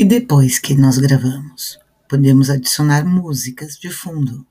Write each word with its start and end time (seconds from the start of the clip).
E 0.00 0.04
depois 0.04 0.60
que 0.60 0.76
nós 0.76 0.96
gravamos, 0.96 1.76
podemos 2.08 2.50
adicionar 2.50 3.04
músicas 3.04 3.76
de 3.76 3.90
fundo. 3.90 4.46